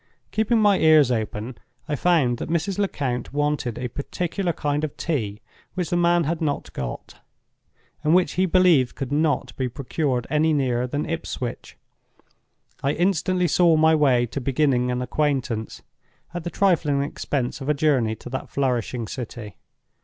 [0.31, 2.79] Keeping my ears open, I found that Mrs.
[2.79, 5.41] Lecount wanted a particular kind of tea
[5.75, 7.19] which the man had not got,
[8.03, 11.77] and which he believed could not be procured any nearer than Ipswich.
[12.81, 15.83] I instantly saw my way to beginning an acquaintance,
[16.33, 19.55] at the trifling expense of a journey to that flourishing city.